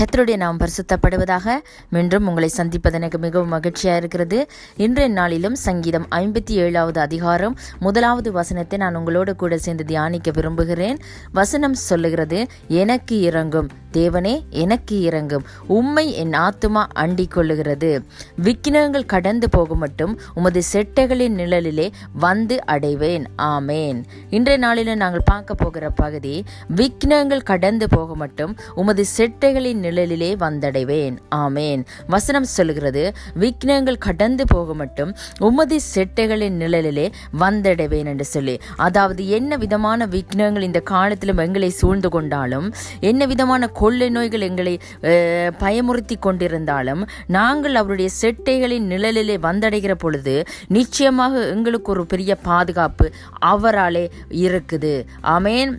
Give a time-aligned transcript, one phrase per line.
[0.00, 1.52] கத்தருடைய நாம் பரிசுத்தப்படுவதாக
[1.90, 4.38] மீண்டும் உங்களை சந்திப்பது எனக்கு மிகவும் மகிழ்ச்சியாக இருக்கிறது.
[4.76, 10.98] இன்றைய நாளிலும் சங்கீதம் ஐம்பத்தி ஏழாவது அதிகாரம் முதலாவது வசனத்தை நான் உங்களோடு கூட சேர்ந்து தியானிக்க விரும்புகிறேன்.
[11.32, 17.90] வசனம் சொல்லுகிறது எனக்கு இறங்கும் தேவனே எனக்கு இறங்கும் உம்மை என் ஆத்துமா அண்டிக் கொள்ளுகிறது
[18.44, 21.86] விக்கினங்கள் கடந்து போக மட்டும் உமது செட்டைகளின் நிழலிலே
[22.24, 23.24] வந்து அடைவேன்.
[23.42, 23.98] ஆமேன்.
[24.30, 26.44] இன்றைய நாளில் நாங்கள் பார்க்க போகிற பகுதி
[26.76, 31.16] விக்னங்கள் கடந்து போக மட்டும் உமது செட்டைகளின் நிழலிலே வந்தடைவேன்.
[31.34, 31.82] ஆமேன்.
[32.06, 33.02] வசனம் சொல்கிறது
[33.40, 37.06] விக்னங்கள் கடந்து போக மட்டும் உமது செட்டைகளின் நிழலிலே
[37.40, 38.58] வந்தடைவேன் என்று சொல்லி.
[38.76, 45.50] அதாவது என்ன விதமான விக்னங்கள் இந்த காலத்திலும் எங்களை சூழ்ந்து கொண்டாலும் என்ன விதமான கொள்ளை நோய்கள் எங்களை அஹ்,
[45.60, 50.36] பயமுறுத்தி கொண்டிருந்தாலும் நாங்கள் அவருடைய செட்டைகளின் நிழலிலே வந்தடைகிற பொழுது
[50.70, 53.06] நிச்சயமாக எங்களுக்கு ஒரு பெரிய பாதுகாப்பு
[53.46, 54.06] அவராலே
[54.40, 54.94] இருக்குது.
[55.30, 55.72] ஆமேன்.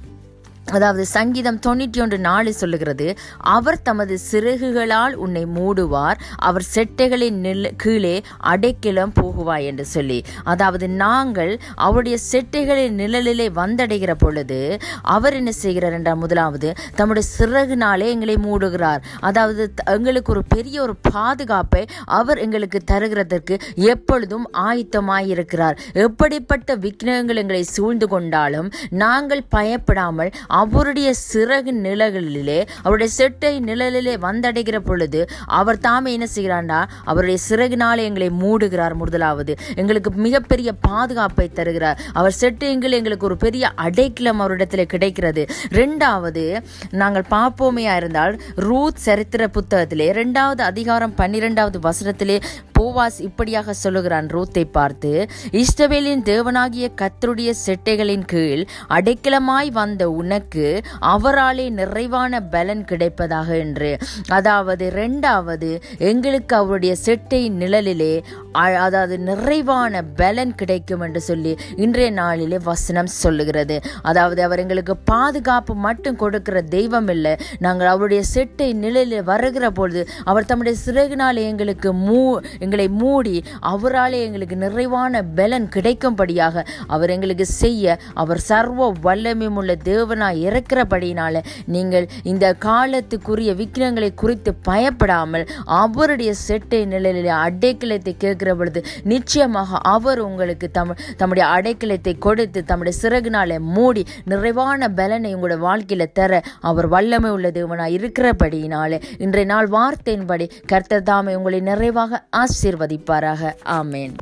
[0.71, 8.21] அதாவது சங்கீதம் தொண்ணூற்றி ஒன்று நாலு சொல்லுகிறது அவர் தமது சிறகுகளால் உன்னை மூடுவார் அவர் செட்டைகளின் நில கீழே
[8.37, 10.23] அடைக்கலம் போகுவாய் என்று சொல்லி.
[10.43, 18.35] அதாவது நாங்கள் அவருடைய செட்டைகளின் நிழலிலே வந்தடைகிற பொழுது அவர் என்ன செய்கிறார் என்றால் முதலாவது தம்முடைய சிறகுனாலே எங்களை
[18.35, 19.01] மூடுகிறார்.
[19.19, 25.77] அதாவது த- எங்களுக்கு ஒரு பெரிய ஒரு பாதுகாப்பை அவர் எங்களுக்கு தருகிறதற்கு எப்பொழுதும் ஆயத்தமாயிருக்கிறார்.
[25.93, 35.21] எப்படிப்பட்ட விக்னங்கள் எங்களை சூழ்ந்து கொண்டாலும் நாங்கள் பயப்படாமல் அவருடைய சிறகு நிழலிலே அவருடைய செட்டை நிழலிலே வந்தடைகிற பொழுது
[35.59, 39.53] அவர் தாமே என்ன செய்கிறாண்டா அவருடைய சிறகுனாலே எங்களை மூடுகிறார் முதலாவது.
[39.75, 41.99] எங்களுக்கு மிகப்பெரிய பாதுகாப்பை தருகிறார்.
[42.13, 45.45] அவர் செட்டைங்கள் எங்களுக்கு ஒரு பெரிய அடைக்கலம் அவரிடத்தில் கிடைக்கிறது.
[45.79, 46.45] ரெண்டாவது
[46.91, 52.37] நாங்கள் பார்ப்போமையா இருந்தால் ரூத் சரித்திர புத்தகத்திலே ரெண்டாவது அதிகாரம் பன்னிரெண்டாவது வசனத்திலே
[52.79, 55.11] போவாஸ் இப்படியாக சொல்லுகிறான் ரூத்தை பார்த்து
[55.51, 63.97] இஸ்ரவேலின் தேவனாகிய கத்தருடைய செட்டைகளின் கீழ் அடைக்கலமாய் வந்த உனக்கு அவராலே நிறைவான பலன் கிடைப்பதாக என்று.
[64.27, 68.23] அதாவது ரெண்டாவது எங்களுக்கு அவருடைய செட்டை நிழலிலே
[68.63, 73.75] அதாவது நிறைவான பலன் கிடைக்கும் என்று சொல்லி இன்றைய நாளிலே வசனம் சொல்லுகிறது.
[74.01, 77.33] அதாவது அவர் எங்களுக்கு பாதுகாப்பு மட்டும் கொடுக்கிற தெய்வம் இல்லை.
[77.59, 82.21] நாங்கள் அவருடைய செட்டை நிழலில் வருகிற பொழுது அவர் தம்முடைய சிறகுனாலே எங்களுக்கு மூ
[82.59, 83.35] எங்களை மூடி
[83.71, 91.43] அவராலே எங்களுக்கு நிறைவான பலன் கிடைக்கும்படியாக அவர் எங்களுக்கு செய்ய அவர் சர்வ வல்லமையும் உள்ள தேவனாய் இருக்கிறபடினால
[91.75, 95.45] நீங்கள் இந்த காலத்துக்குரிய விக்கிரங்களை குறித்து பயப்படாமல்
[95.81, 103.59] அவருடைய செட்டை நிலையிலே அடைக்கலத்தை கேட்கிற பொழுது நிச்சயமாக அவர் உங்களுக்கு தம் தம்முடைய அடைக்கலத்தை கொடுத்து தம்முடைய சிறகுனாலே
[103.59, 111.03] மூடி நிறைவான பலனை உங்களோட வாழ்க்கையில் தர அவர் வல்லமை உள்ள தேவனாய் இருக்கிறபடியினாலே இன்றைய நாள் வார்த்தையின்படி கர்த்தர்
[111.03, 113.53] தாமே உங்களை நிறைவாக ஆசீர்வதிப்பாராக.
[113.65, 114.13] ஆமேன்.